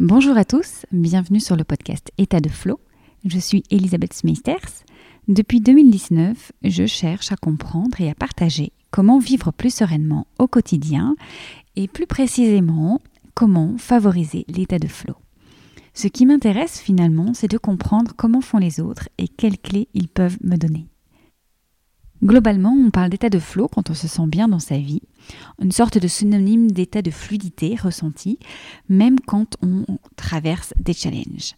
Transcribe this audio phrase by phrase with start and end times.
[0.00, 2.80] Bonjour à tous, bienvenue sur le podcast État de Flow.
[3.24, 4.82] Je suis Elisabeth Smeisters.
[5.28, 11.14] Depuis 2019, je cherche à comprendre et à partager comment vivre plus sereinement au quotidien
[11.76, 13.02] et plus précisément
[13.34, 15.14] comment favoriser l'état de flow.
[15.94, 20.08] Ce qui m'intéresse finalement, c'est de comprendre comment font les autres et quelles clés ils
[20.08, 20.88] peuvent me donner.
[22.24, 25.02] Globalement, on parle d'état de flow quand on se sent bien dans sa vie,
[25.60, 28.38] une sorte de synonyme d'état de fluidité ressenti,
[28.88, 29.84] même quand on
[30.16, 31.54] traverse des challenges.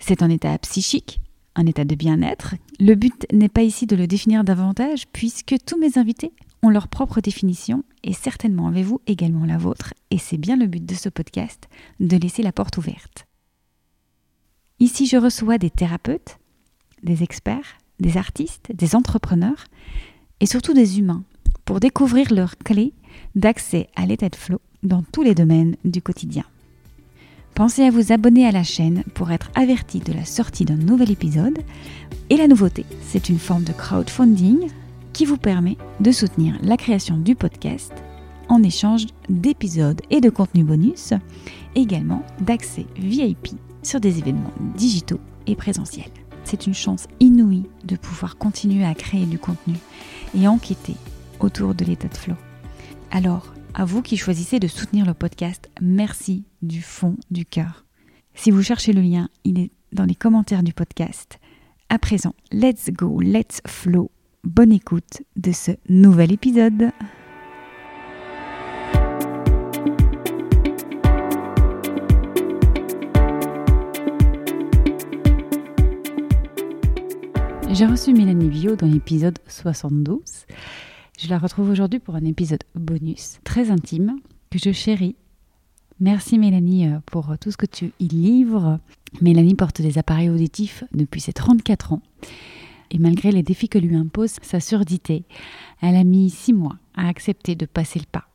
[0.00, 1.20] C'est un état psychique,
[1.54, 2.56] un état de bien-être.
[2.80, 6.32] Le but n'est pas ici de le définir davantage, puisque tous mes invités
[6.64, 10.84] ont leur propre définition, et certainement avez-vous également la vôtre, et c'est bien le but
[10.84, 11.68] de ce podcast,
[12.00, 13.26] de laisser la porte ouverte.
[14.80, 16.38] Ici, je reçois des thérapeutes,
[17.04, 19.64] des experts, des artistes, des entrepreneurs
[20.40, 21.24] et surtout des humains
[21.64, 22.92] pour découvrir leurs clés
[23.34, 26.44] d'accès à l'état de flow dans tous les domaines du quotidien.
[27.54, 31.12] Pensez à vous abonner à la chaîne pour être averti de la sortie d'un nouvel
[31.12, 31.60] épisode.
[32.28, 34.68] Et la nouveauté, c'est une forme de crowdfunding
[35.12, 37.92] qui vous permet de soutenir la création du podcast
[38.48, 41.14] en échange d'épisodes et de contenus bonus,
[41.76, 43.50] également d'accès VIP
[43.82, 49.26] sur des événements digitaux et présentiels c'est une chance inouïe de pouvoir continuer à créer
[49.26, 49.74] du contenu
[50.36, 50.94] et enquêter
[51.40, 52.36] autour de l'état de flow.
[53.10, 57.84] Alors, à vous qui choisissez de soutenir le podcast, merci du fond du cœur.
[58.34, 61.38] Si vous cherchez le lien, il est dans les commentaires du podcast.
[61.88, 64.10] À présent, let's go, let's flow.
[64.42, 66.90] Bonne écoute de ce nouvel épisode.
[77.74, 80.20] J'ai reçu Mélanie Vio dans l'épisode 72.
[81.18, 85.16] Je la retrouve aujourd'hui pour un épisode bonus très intime que je chéris.
[85.98, 88.78] Merci Mélanie euh, pour tout ce que tu y livres.
[89.20, 92.02] Mélanie porte des appareils auditifs depuis ses 34 ans.
[92.92, 95.24] Et malgré les défis que lui impose sa surdité,
[95.82, 98.28] elle a mis six mois à accepter de passer le pas.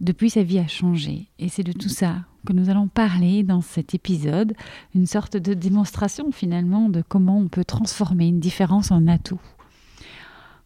[0.00, 1.28] Depuis, sa vie a changé.
[1.38, 4.54] Et c'est de tout ça que nous allons parler dans cet épisode,
[4.94, 9.40] une sorte de démonstration finalement de comment on peut transformer une différence en atout.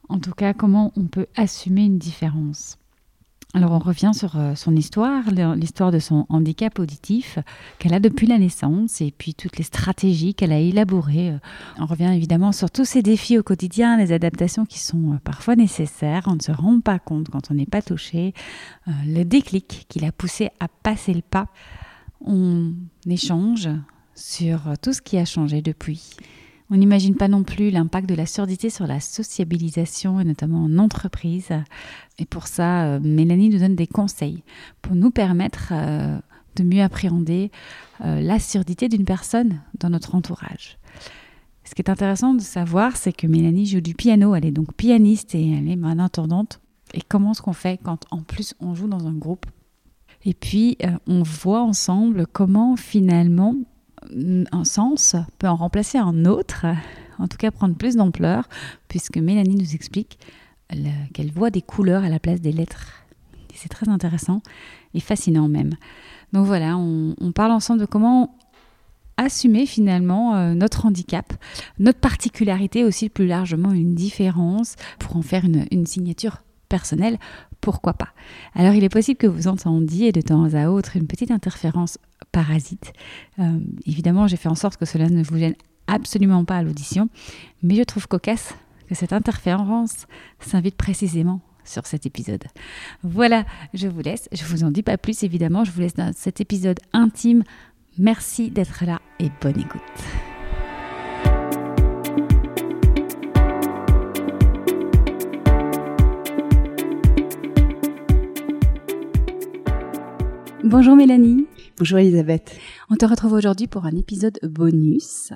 [0.08, 2.78] En tout cas, comment on peut assumer une différence.
[3.54, 7.38] Alors on revient sur euh, son histoire, l'histoire de son handicap auditif
[7.78, 11.30] qu'elle a depuis la naissance et puis toutes les stratégies qu'elle a élaborées.
[11.30, 11.38] Euh,
[11.78, 15.56] on revient évidemment sur tous ces défis au quotidien, les adaptations qui sont euh, parfois
[15.56, 18.34] nécessaires, on ne se rend pas compte quand on n'est pas touché,
[18.86, 21.46] le déclic qui l'a poussé à passer le pas.
[22.20, 22.74] On
[23.08, 23.70] échange
[24.14, 26.16] sur tout ce qui a changé depuis.
[26.70, 30.78] On n'imagine pas non plus l'impact de la surdité sur la sociabilisation et notamment en
[30.78, 31.48] entreprise.
[32.18, 34.42] Et pour ça, euh, Mélanie nous donne des conseils
[34.82, 36.18] pour nous permettre euh,
[36.56, 37.50] de mieux appréhender
[38.04, 40.78] euh, la surdité d'une personne dans notre entourage.
[41.64, 44.74] Ce qui est intéressant de savoir, c'est que Mélanie joue du piano, elle est donc
[44.74, 46.60] pianiste et elle est main intendante.
[46.92, 49.46] Et comment est-ce qu'on fait quand en plus on joue dans un groupe?
[50.24, 53.54] Et puis on voit ensemble comment finalement
[54.52, 56.66] un sens peut en remplacer un autre,
[57.18, 58.48] en tout cas prendre plus d'ampleur,
[58.88, 60.18] puisque Mélanie nous explique
[61.12, 63.04] qu'elle voit des couleurs à la place des lettres.
[63.54, 64.40] C'est très intéressant
[64.94, 65.74] et fascinant même.
[66.32, 68.36] Donc voilà, on, parle ensemble de comment
[69.16, 71.32] assumer finalement euh, notre handicap,
[71.80, 76.36] notre particularité aussi plus largement une différence pour en faire une signature
[76.68, 77.18] personnelle
[77.60, 78.08] pourquoi pas
[78.54, 81.98] Alors il est possible que vous entendiez de temps à autre une petite interférence
[82.32, 82.92] parasite.
[83.38, 85.54] Euh, évidemment, j'ai fait en sorte que cela ne vous gêne
[85.86, 87.08] absolument pas à l'audition,
[87.62, 88.54] mais je trouve cocasse
[88.88, 90.06] que cette interférence
[90.40, 92.44] s'invite précisément sur cet épisode.
[93.02, 93.44] Voilà,
[93.74, 94.28] je vous laisse.
[94.32, 95.64] Je vous en dis pas plus, évidemment.
[95.64, 97.44] Je vous laisse dans cet épisode intime.
[97.98, 99.82] Merci d'être là et bonne écoute.
[110.64, 111.47] Bonjour Mélanie.
[111.78, 112.58] Bonjour Elisabeth.
[112.90, 115.32] On te retrouve aujourd'hui pour un épisode bonus.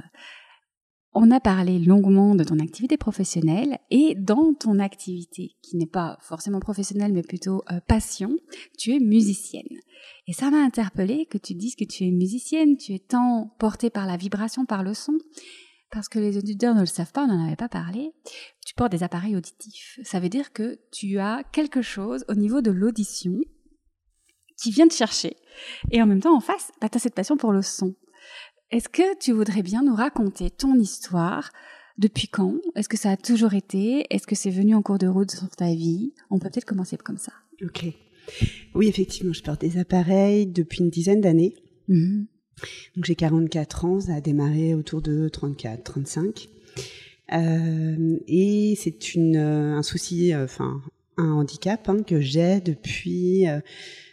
[1.13, 6.19] On a parlé longuement de ton activité professionnelle et dans ton activité, qui n'est pas
[6.21, 8.37] forcément professionnelle mais plutôt euh, passion,
[8.77, 9.79] tu es musicienne.
[10.27, 13.91] Et ça m'a interpellée que tu dises que tu es musicienne, tu es tant portée
[13.91, 15.17] par la vibration, par le son,
[15.93, 18.11] parce que les auditeurs ne le savent pas, on n'en avait pas parlé,
[18.67, 20.01] tu portes des appareils auditifs.
[20.03, 23.39] Ça veut dire que tu as quelque chose au niveau de l'audition
[24.63, 25.37] qui vient te chercher.
[25.91, 27.95] Et en même temps, en face, bah, tu as cette passion pour le son.
[28.71, 31.51] Est-ce que tu voudrais bien nous raconter ton histoire?
[31.99, 32.55] Depuis quand?
[32.75, 34.07] Est-ce que ça a toujours été?
[34.09, 36.15] Est-ce que c'est venu en cours de route sur ta vie?
[36.31, 37.33] On peut peut-être commencer comme ça.
[37.63, 37.85] Ok.
[38.75, 41.55] Oui, effectivement, je porte des appareils depuis une dizaine d'années.
[41.89, 42.27] Mhm.
[42.97, 46.49] Donc j'ai 44 ans, ça a démarré autour de 34, 35.
[47.35, 50.81] Euh, et c'est une un souci, enfin
[51.17, 53.47] un handicap hein, que j'ai depuis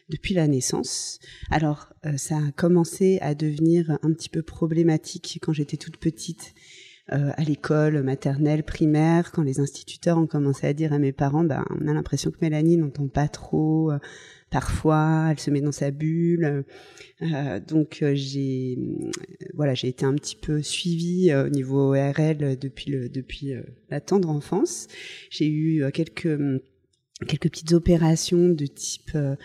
[0.10, 1.20] depuis la naissance.
[1.52, 6.54] Alors, ça a commencé à devenir un petit peu problématique quand j'étais toute petite
[7.12, 11.44] euh, à l'école maternelle, primaire, quand les instituteurs ont commencé à dire à mes parents,
[11.44, 13.92] ben, on a l'impression que Mélanie n'entend pas trop.
[13.92, 13.98] Euh,
[14.52, 16.66] parfois, elle se met dans sa bulle.
[17.24, 18.78] Euh, donc j'ai
[19.56, 23.56] voilà, j'ai été un petit peu suivie au niveau ORL depuis
[23.90, 24.88] la tendre enfance.
[25.32, 26.28] J'ai eu quelques
[27.28, 29.36] quelques petites opérations de type euh,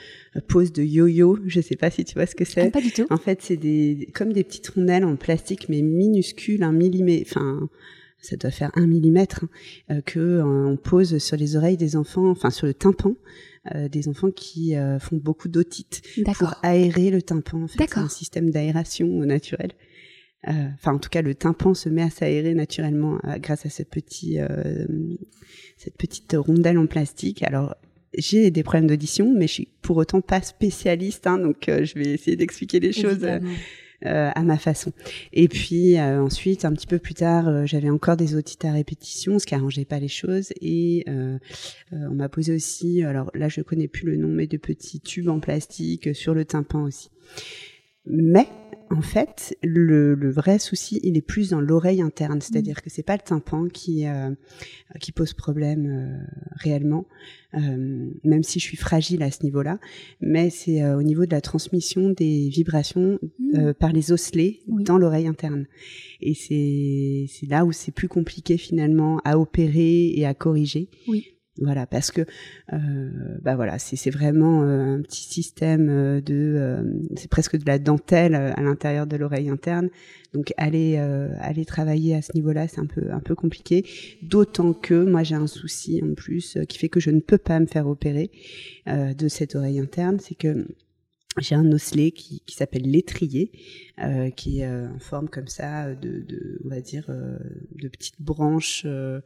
[0.48, 1.38] pose de yo-yo.
[1.46, 2.60] Je sais pas si tu vois ce que c'est.
[2.60, 3.06] Ah, pas du tout.
[3.10, 7.32] En fait, c'est des comme des petites rondelles en plastique mais minuscules, un millimètre.
[7.36, 7.68] Enfin,
[8.20, 11.96] ça doit faire un millimètre hein, euh, que euh, on pose sur les oreilles des
[11.96, 13.16] enfants, enfin sur le tympan.
[13.90, 16.02] des enfants qui font beaucoup d'otite
[16.38, 17.62] pour aérer le tympan.
[17.62, 19.72] En fait, c'est un système d'aération naturel.
[20.46, 24.38] Enfin, en tout cas, le tympan se met à s'aérer naturellement grâce à ce petit
[25.76, 27.42] cette petite rondelle en plastique.
[27.42, 27.74] Alors,
[28.16, 31.94] j'ai des problèmes d'audition, mais je suis pour autant pas spécialiste, hein, donc euh, je
[31.94, 33.40] vais essayer d'expliquer les choses euh,
[34.34, 34.92] à ma façon.
[35.32, 39.38] Et puis euh, ensuite, un petit peu plus tard, j'avais encore des otites à répétition,
[39.38, 40.52] ce qui arrangeait pas les choses.
[40.60, 41.04] Et
[41.92, 45.28] on m'a posé aussi, alors là je connais plus le nom, mais de petits tubes
[45.28, 47.10] en plastique sur le tympan aussi.
[48.06, 48.46] Mais
[48.90, 53.02] en fait, le, le, vrai souci, il est plus dans l'oreille interne, c'est-à-dire que c'est
[53.02, 54.30] pas le tympan qui euh,
[55.00, 56.24] qui pose problème euh,
[56.56, 57.06] réellement,
[57.54, 59.78] euh, même si je suis fragile à ce niveau-là,
[60.20, 63.72] mais c'est au niveau de la transmission des vibrations mmh.
[63.74, 65.66] par les osselets dans l'oreille interne.
[66.20, 70.88] Et c'est c'est là où c'est plus compliqué finalement à opérer et à corriger.
[71.08, 71.33] Oui.
[71.60, 72.22] Voilà, parce que
[72.72, 76.82] euh, bah voilà, c'est vraiment euh, un petit système euh, de, euh,
[77.14, 79.88] c'est presque de la dentelle à l'intérieur de l'oreille interne.
[80.32, 80.96] Donc aller
[81.38, 83.86] aller travailler à ce niveau-là, c'est un peu un peu compliqué.
[84.22, 87.60] D'autant que moi j'ai un souci en plus qui fait que je ne peux pas
[87.60, 88.32] me faire opérer
[88.88, 90.66] de cette oreille interne, c'est que
[91.38, 93.50] j'ai un osselet qui, qui s'appelle l'étrier,
[93.98, 97.38] euh, qui est euh, en forme comme ça de, de on va dire, euh,
[97.74, 99.20] de petites branches, euh,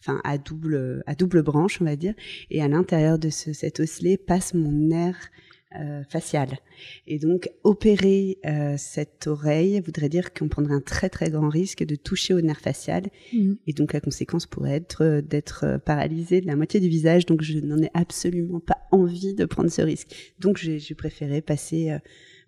[0.00, 2.14] enfin à double à double branche, on va dire.
[2.50, 5.30] Et à l'intérieur de ce, cet osselet passe mon nerf
[5.76, 6.60] euh, faciale.
[7.06, 11.84] Et donc, opérer euh, cette oreille voudrait dire qu'on prendrait un très très grand risque
[11.84, 13.02] de toucher au nerf facial.
[13.34, 13.58] Mhm.
[13.66, 17.26] Et donc, la conséquence pourrait être euh, d'être paralysé de la moitié du visage.
[17.26, 20.34] Donc, je n'en ai absolument pas envie de prendre ce risque.
[20.38, 21.94] Donc, j'ai préféré passer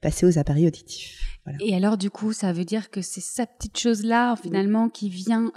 [0.00, 1.38] passer aux appareils auditifs.
[1.44, 1.58] Voilà.
[1.60, 5.52] Et alors, du coup, ça veut dire que c'est cette petite chose-là, finalement, qui vient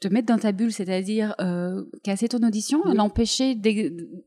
[0.00, 3.56] te mettre dans ta bulle, c'est-à-dire euh, casser ton audition, l'empêcher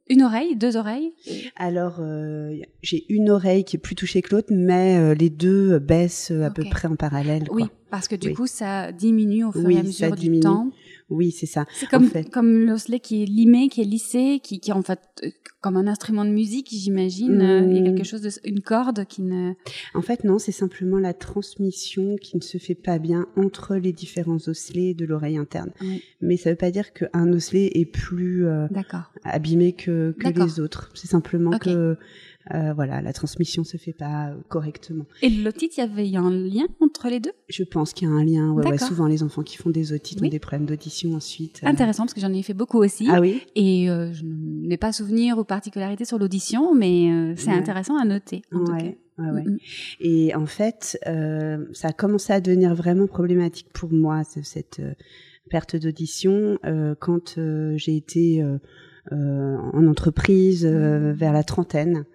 [0.10, 1.14] une oreille, deux oreilles?
[1.56, 5.80] Alors, euh, j'ai une oreille qui est plus touchée que l'autre, mais euh, les deux
[5.80, 7.46] baissent à peu près en parallèle.
[7.52, 10.72] Oui, parce que du coup, ça diminue au fur et à mesure du temps.
[11.12, 11.66] Oui, c'est ça.
[11.74, 15.00] C'est comme, comme l'osselet qui est limé, qui est lissé, qui, qui est en fait
[15.24, 15.30] euh,
[15.60, 17.42] comme un instrument de musique, j'imagine.
[17.42, 18.06] Euh, il y a quelque hmm.
[18.06, 19.54] chose de, une corde qui ne.
[19.94, 23.92] En fait, non, c'est simplement la transmission qui ne se fait pas bien entre les
[23.92, 25.72] différents osselets de l'oreille interne.
[26.22, 28.68] Mais ça ne veut pas dire qu'un osselet est plus euh,
[29.24, 30.90] abîmé que, que les autres.
[30.96, 31.98] C'est simplement que
[32.54, 35.06] euh, voilà, la transmission se fait pas correctement.
[35.22, 37.32] Et l'otite, il y avait un lien entre les deux?
[37.50, 38.52] Je pense qu'il y a un lien.
[38.52, 41.62] Ouais, souvent, les enfants qui font des otites ont des problèmes d'audition ensuite.
[41.64, 41.68] Euh.
[41.68, 43.08] Intéressant, parce que j'en ai fait beaucoup aussi.
[43.10, 43.42] Ah oui?
[43.56, 48.42] Et euh, je n'ai pas souvenir ou particularité sur l'audition, mais c'est intéressant à noter.
[48.52, 48.84] En tout cas.
[49.18, 49.44] Ouais,
[50.00, 50.98] Et en fait,
[51.74, 54.82] ça a commencé à devenir vraiment problématique pour moi, cette
[55.50, 56.58] perte d'audition,
[57.00, 57.38] quand
[57.76, 58.58] j'ai été euh,
[59.10, 62.06] en entreprise euh, vers la trentaine.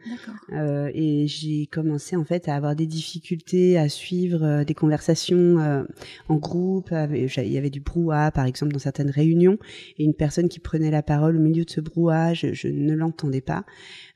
[0.53, 5.85] Euh, et j'ai commencé en fait à avoir des difficultés à suivre des conversations
[6.29, 6.91] en groupe.
[6.93, 9.59] Il y avait du brouhaha par exemple dans certaines réunions
[9.99, 12.95] et une personne qui prenait la parole au milieu de ce brouhaha, je, je ne
[12.95, 13.65] l'entendais pas.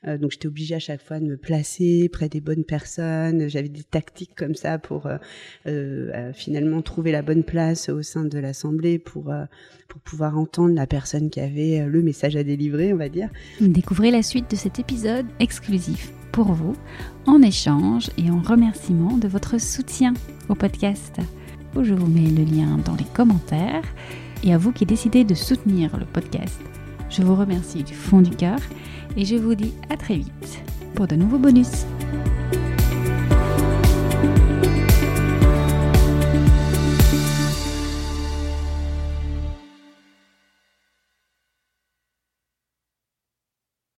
[0.05, 3.49] donc j'étais obligée à chaque fois de me placer près des bonnes personnes.
[3.49, 5.09] J'avais des tactiques comme ça pour
[6.33, 9.33] finalement trouver la bonne place au sein de l'assemblée pour
[9.87, 12.60] pour pouvoir entendre la personne qui avait le message à délivrer
[13.59, 16.75] Découvrez la suite de cet épisode exclusif pour vous,
[17.25, 20.13] en échange et en remerciement de votre soutien
[20.49, 21.17] au podcast.
[21.79, 23.83] Je vous mets le lien dans les commentaires.
[24.43, 26.59] Et à vous qui décidez de soutenir le podcast,
[27.09, 28.59] je vous remercie du fond du cœur
[29.15, 30.63] et je vous dis à très vite
[30.95, 31.85] pour de nouveaux bonus.